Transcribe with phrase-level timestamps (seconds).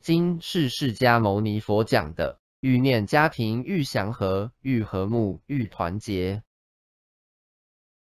[0.00, 6.42] 经是释迦牟尼佛讲的欲念家庭欲祥和欲和睦欲团结。